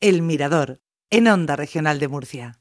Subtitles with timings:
[0.00, 0.78] El Mirador,
[1.10, 2.60] en Onda Regional de Murcia.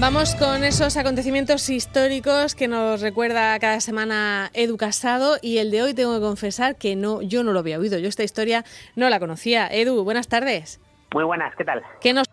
[0.00, 5.82] Vamos con esos acontecimientos históricos que nos recuerda cada semana Edu Casado y el de
[5.82, 8.64] hoy tengo que confesar que no, yo no lo había oído, yo esta historia
[8.96, 9.68] no la conocía.
[9.68, 10.80] Edu, buenas tardes.
[11.12, 11.82] Muy buenas, ¿qué tal?
[12.00, 12.26] ¿Qué nos,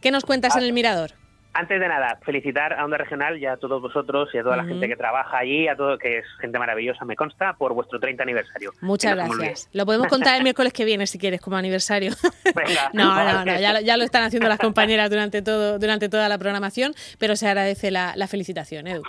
[0.00, 1.21] qué nos cuentas en el Mirador?
[1.54, 4.64] Antes de nada, felicitar a Onda Regional y a todos vosotros y a toda la
[4.64, 8.22] gente que trabaja allí, a todo que es gente maravillosa, me consta, por vuestro 30
[8.22, 8.72] aniversario.
[8.80, 9.68] Muchas gracias.
[9.72, 12.12] Lo podemos contar el miércoles que viene si quieres como aniversario.
[12.54, 16.38] Venga, no, no, no, ya, lo están haciendo las compañeras durante todo durante toda la
[16.38, 19.02] programación, pero se agradece la, felicitación, Edu.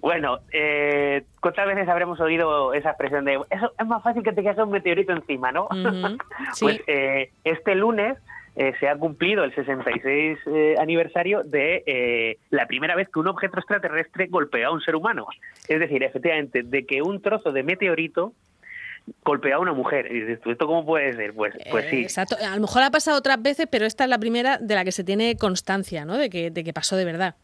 [0.00, 4.44] Bueno, eh, ¿cuántas veces habremos oído esa expresión de eso es más fácil que te
[4.44, 5.68] caiga un meteorito encima, ¿no?
[6.60, 8.18] pues eh, este lunes
[8.54, 13.28] eh, se ha cumplido el 66 eh, aniversario de eh, la primera vez que un
[13.28, 15.26] objeto extraterrestre golpea a un ser humano.
[15.68, 18.34] Es decir, efectivamente, de que un trozo de meteorito
[19.24, 20.14] golpea a una mujer.
[20.14, 21.32] Y ¿esto cómo puede ser?
[21.32, 22.06] Pues, pues sí.
[22.16, 24.92] A lo mejor ha pasado otras veces, pero esta es la primera de la que
[24.92, 26.18] se tiene constancia, ¿no?
[26.18, 27.36] De que, de que pasó de verdad.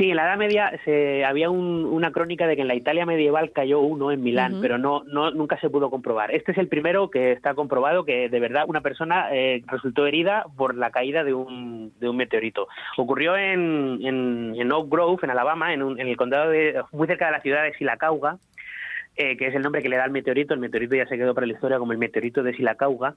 [0.00, 3.52] Sí, en la Edad Media se, había una crónica de que en la Italia medieval
[3.52, 6.34] cayó uno en Milán, pero no, no nunca se pudo comprobar.
[6.34, 10.46] Este es el primero que está comprobado que de verdad una persona eh, resultó herida
[10.56, 12.66] por la caída de un, de un meteorito.
[12.96, 17.32] Ocurrió en, en, Oak Grove, en Alabama, en, en el condado de, muy cerca de
[17.32, 18.38] la ciudad de Silacauga,
[19.22, 20.54] eh, que es el nombre que le da al meteorito.
[20.54, 23.16] El meteorito ya se quedó para la historia como el meteorito de Silacauga.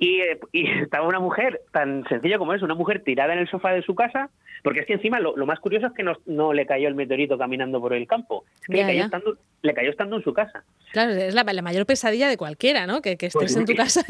[0.00, 3.50] y, eh, y, estaba una mujer, tan sencilla como es, una mujer tirada en el
[3.50, 4.30] sofá de su casa,
[4.62, 7.36] porque es que encima lo, más curioso es que no, no, le cayó el meteorito
[7.36, 10.64] caminando por el campo, es que le, cayó estando, le, cayó estando, en su casa.
[10.92, 13.02] Claro, es la, mayor pesadilla de cualquiera, ¿no?
[13.02, 14.04] Que, que estés pues en tu casa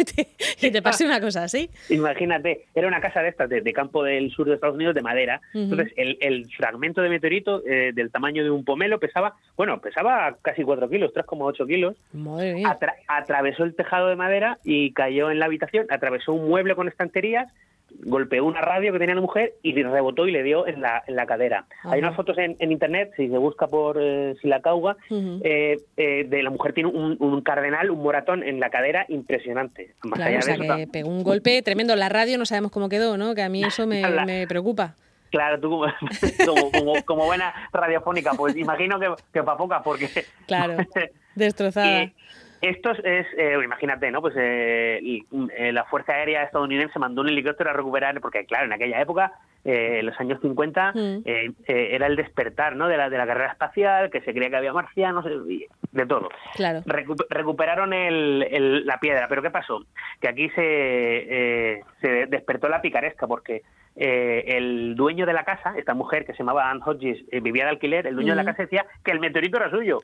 [0.60, 1.70] y te, pase una cosa así.
[1.88, 5.40] Imagínate, era una casa de estas, de, campo del sur de Estados Unidos, de madera.
[5.54, 10.36] Entonces, el, el, fragmento de meteorito eh, del tamaño de un pomelo pesaba, bueno, pesaba
[10.42, 11.96] casi 4 kilos, 3,8 kilos.
[12.12, 12.62] Madre
[13.08, 17.52] atravesó el tejado de madera y cayó en la habitación, atravesó un mueble con estanterías
[18.00, 21.16] golpeó una radio que tenía la mujer y rebotó y le dio en la, en
[21.16, 21.66] la cadera.
[21.84, 26.50] Hay unas fotos en, internet, si se busca por eh, Silacauga, eh, eh, de la
[26.50, 29.94] mujer tiene un, cardenal, un moratón en la cadera impresionante.
[30.00, 31.94] claro, o sea, que pegó un golpe tremendo.
[31.96, 33.34] La radio no sabemos cómo quedó, ¿no?
[33.34, 34.94] Que a mí eso me, me preocupa.
[35.30, 35.70] Claro, tú
[36.74, 40.08] como, como, buena radiofónica, pues imagino que, que para poca, porque...
[40.46, 40.76] Claro,
[41.34, 42.10] destrozada.
[42.62, 44.20] Esto es, eh, imagínate, ¿no?
[44.20, 48.72] Pues eh, eh, la Fuerza Aérea estadounidense mandó un helicóptero a recuperar, porque claro, en
[48.72, 49.32] aquella época,
[49.64, 51.22] en los años 50, mm.
[51.66, 52.86] era el despertar, ¿no?
[52.86, 56.28] De la, de la carrera espacial, que se creía que había marcianos, de todo.
[56.54, 56.82] Claro.
[56.86, 59.84] recuperaron el, la piedra, pero ¿qué pasó?
[60.20, 63.62] Que aquí se, se despertó la picaresca, porque
[63.96, 68.06] el dueño de la casa, esta mujer que se llamaba Anne Hodges, vivía de alquiler,
[68.06, 70.00] el dueño de la casa decía que el meteorito era suyo.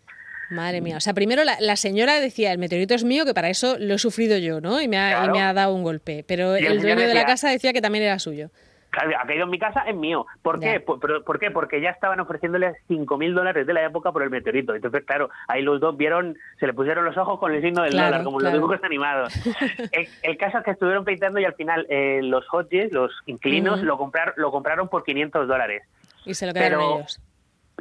[0.51, 3.77] Madre mía, o sea, primero la, señora decía, el meteorito es mío, que para eso
[3.79, 4.81] lo he sufrido yo, ¿no?
[4.81, 6.25] Y me ha, me ha dado un golpe.
[6.27, 8.51] Pero el, dueño de la casa decía que también era suyo.
[8.91, 10.27] Claro, ha caído en mi casa, es mío.
[10.41, 10.81] ¿Por qué?
[10.81, 11.51] Por, qué?
[11.51, 14.75] Porque ya estaban ofreciéndole 5.000 dólares de la época por el meteorito.
[14.75, 17.93] Entonces, claro, ahí los dos vieron, se le pusieron los ojos con el signo del
[17.93, 19.35] dólar, como los dibujos animados.
[20.23, 23.99] el, caso es que estuvieron peitando y al final eh, los Hodges, los inquilinos, lo,
[23.99, 25.83] compraron, lo compraron por 500 dólares.
[26.25, 27.21] Y se lo quedaron ellos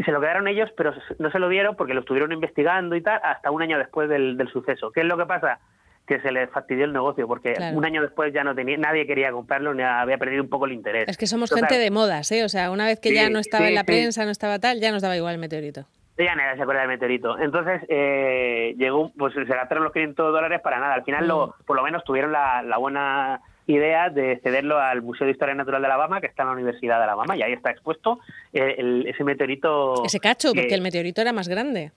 [0.03, 3.19] se lo quedaron ellos, pero no se lo dieron porque lo estuvieron investigando y tal
[3.24, 4.91] hasta un año después del, suceso.
[4.91, 5.59] ¿Qué es lo que pasa?
[6.06, 9.30] que se les fastidió el negocio porque un año después ya no tenía nadie quería
[9.34, 11.03] comprarlo ni había perdido un poco el interés.
[11.09, 12.46] Es que somos gente de modas, ¿eh?
[12.46, 14.94] O sea, una vez que ya no estaba en la prensa, no estaba tal, ya
[14.94, 15.86] nos daba igual el meteorito.
[16.18, 17.38] Ya nadie se acuerda del meteorito.
[17.38, 20.94] Entonces, eh, llegó, pues se gastaron los 500 dólares para nada.
[20.94, 21.66] Al final, lo, mm.
[21.66, 25.81] por lo menos, tuvieron la, la buena idea de cederlo al Museo de Historia Natural
[25.81, 28.19] de Alabama, que está en la Universidad de Alabama, y ahí está expuesto
[28.53, 30.05] eh, ese meteorito.
[30.05, 31.91] Ese cacho, porque el meteorito era más grande.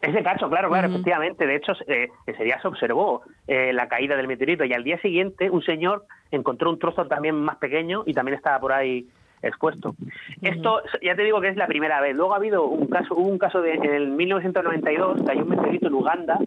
[0.00, 1.46] Ese cacho, claro, claro, efectivamente.
[1.46, 5.00] De hecho, eh, ese día se observó eh, la caída del meteorito y al día
[5.00, 9.08] siguiente un señor encontró un trozo también más pequeño y también estaba por ahí
[9.42, 9.94] expuesto.
[10.40, 12.14] Esto, ya te digo que es la primera vez.
[12.14, 15.88] Luego ha habido un caso, hubo un caso de, en el 1992, cayó un meteorito
[15.88, 16.38] en Uganda,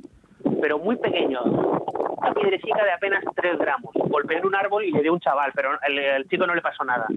[0.61, 3.91] pero muy pequeño, una piedrecita de apenas 3 gramos.
[4.11, 6.83] Golpeó en un árbol y le dio un chaval, pero el chico no le pasó
[6.83, 7.07] nada.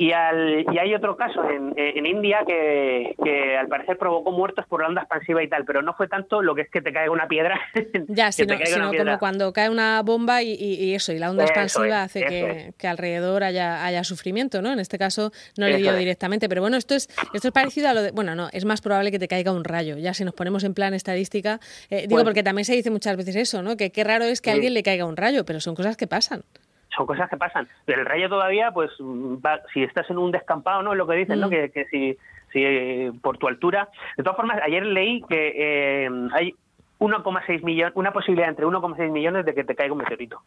[0.00, 4.64] Y, al, y hay otro caso en, en India que, que, al parecer provocó muertos
[4.66, 6.90] por la onda expansiva y tal, pero no fue tanto lo que es que te
[6.90, 7.60] caiga una piedra.
[8.08, 12.02] Ya, sino, sino como cuando cae una bomba y, y, eso, y la onda expansiva
[12.02, 14.72] hace que, que, alrededor haya, haya sufrimiento, ¿no?
[14.72, 17.92] En este caso no le dio directamente, pero bueno, esto es, esto es parecido a
[17.92, 20.32] lo de, bueno, no, es más probable que te caiga un rayo, ya si nos
[20.32, 21.60] ponemos en plan estadística,
[21.90, 23.76] eh, digo, pues porque también se dice muchas veces eso, ¿no?
[23.76, 26.06] Que qué raro es que a alguien le caiga un rayo, pero son cosas que
[26.06, 26.42] pasan
[26.96, 27.68] son cosas que pasan.
[27.86, 28.90] El rayo todavía, pues,
[29.72, 30.92] si estás en un descampado, ¿no?
[30.92, 31.48] Es lo que dicen, ¿no?
[31.48, 31.50] Mm.
[31.50, 32.18] Que, que si
[32.52, 33.88] sí, por tu altura.
[34.16, 36.54] De todas formas, ayer leí que eh, hay
[36.98, 40.42] 1,6 millones, una posibilidad entre 1,6 millones de que te caiga un meteorito.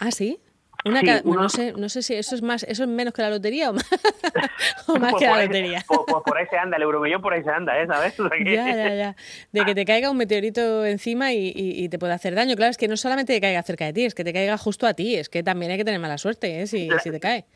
[0.00, 0.40] Ah, sí.
[0.84, 3.70] Una no, sé, no sé si eso es más, eso es menos que la lotería
[3.70, 3.84] o más,
[4.86, 5.84] pues que la lotería.
[5.86, 7.86] Pues, pues, por, ahí se anda, el euromillón por ahí se anda, ¿eh?
[7.86, 8.14] ¿sabes?
[8.44, 9.16] Ya, ya, ya.
[9.52, 12.56] De que te caiga un meteorito encima y, te puede hacer daño.
[12.56, 14.86] Claro, es que no solamente te caiga cerca de ti, es que te caiga justo
[14.86, 15.16] a ti.
[15.16, 16.66] Es que también hay que tener mala suerte, ¿eh?
[16.66, 17.46] Si, si te cae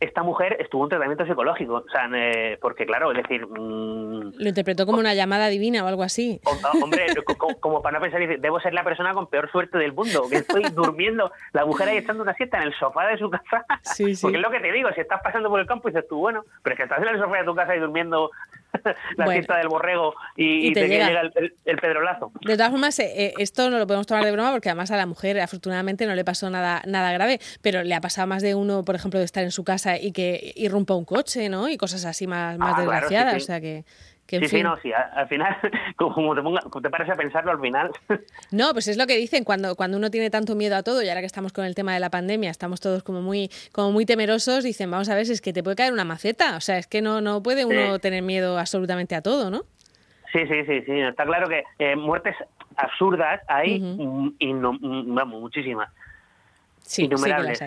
[0.00, 2.08] esta mujer estuvo en tratamiento psicológico, o sea,
[2.60, 3.46] porque claro, es decir...
[3.46, 6.40] Mm, Lo interpretó como una llamada divina o algo así.
[6.82, 7.06] Hombre,
[7.60, 10.64] como, para no pensar, debo ser la persona con peor suerte del mundo, que estoy
[10.74, 14.22] durmiendo, la mujer ahí echando una siesta en el sofá de su casa, sí, sí.
[14.22, 16.18] porque es lo que te digo, si estás pasando por el campo y dices tú,
[16.18, 18.30] bueno, pero es que estás en el sofá de tu casa y durmiendo
[19.16, 21.20] la fiesta del borrego y, te, llega,
[21.64, 22.32] el, pedrolazo.
[22.40, 24.96] De todas formas, eh, eh, esto no lo podemos tomar de broma porque además a
[24.96, 28.54] la mujer afortunadamente no le pasó nada, nada grave, pero le ha pasado más de
[28.54, 31.68] uno, por ejemplo, de estar en su casa y que irrumpa un coche, ¿no?
[31.68, 33.84] Y cosas así más, más ah, desgraciadas, o sea que
[34.26, 35.56] sí, sí, no, sí, al, final,
[35.96, 37.90] como te, ponga, te parece a pensarlo al final.
[38.50, 41.08] No, pues es lo que dicen, cuando, cuando uno tiene tanto miedo a todo, y
[41.08, 44.06] ahora que estamos con el tema de la pandemia, estamos todos como muy, como muy
[44.06, 46.78] temerosos, dicen, vamos a ver, si es que te puede caer una maceta, o sea,
[46.78, 49.62] es que no, no puede uno tener miedo absolutamente a todo, ¿no?
[50.32, 52.36] Sí, sí, sí, sí, está claro que eh, muertes
[52.76, 53.76] absurdas hay
[54.38, 55.90] y no, vamos, muchísimas.
[56.86, 57.58] Sí, innumerables,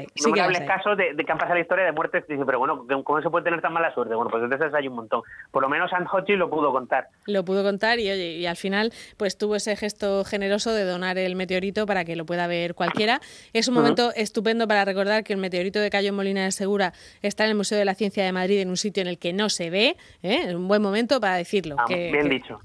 [0.67, 2.27] casos de, que han pasado la historia de muertes.
[2.27, 4.13] Dice, pero bueno, ¿cómo se puede tener tan mala suerte?
[4.13, 5.23] Bueno, pues entonces hay un montón.
[5.49, 7.07] Por lo menos Anne lo pudo contar.
[7.25, 11.17] Lo pudo contar y, oye, y al final pues tuvo ese gesto generoso de donar
[11.17, 13.19] el meteorito para que lo pueda ver cualquiera.
[13.53, 16.93] Es un momento estupendo para recordar que el meteorito de Cayo Molina de Segura
[17.23, 19.33] está en el Museo de la Ciencia de Madrid, en un sitio en el que
[19.33, 19.97] no se ve.
[20.21, 20.43] ¿eh?
[20.45, 21.75] Es un buen momento para decirlo.
[21.79, 22.59] Ah, bien dicho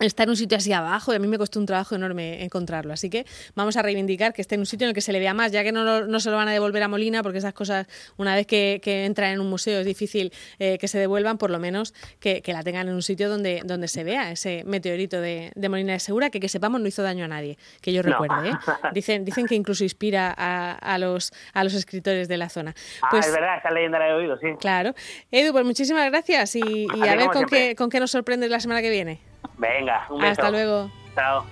[0.00, 2.92] está en un sitio así abajo y a mí me costó un trabajo enorme encontrarlo.
[2.92, 5.20] Así que vamos a reivindicar que esté en un sitio en el que se le
[5.20, 7.52] vea más, ya que no, no se lo van a devolver a Molina, porque esas
[7.52, 7.86] cosas,
[8.16, 11.50] una vez que, que entran en un museo, es difícil eh, que se devuelvan, por
[11.50, 15.52] lo menos que, la tengan en un sitio donde, donde se vea ese meteorito de,
[15.68, 18.50] Molina de Segura, que que sepamos no hizo daño a nadie, que yo recuerde.
[18.50, 18.52] ¿eh?
[18.92, 22.74] Dicen, dicen que incluso inspira a, los, a los escritores de la zona.
[23.02, 24.48] Ah, pues, es verdad, esa leyenda la he oído, sí.
[24.58, 24.94] Claro.
[25.30, 28.82] Edu, pues muchísimas gracias y, a, ver con qué, con qué nos sorprendes la semana
[28.82, 29.29] que viene.
[29.58, 30.32] Venga, un beso.
[30.32, 30.90] Hasta luego.
[31.14, 31.44] Chao.